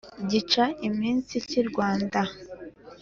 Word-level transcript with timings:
gica 0.29 0.63
iminsi 0.87 1.33
k’i 1.47 1.61
rwanda 1.69 2.21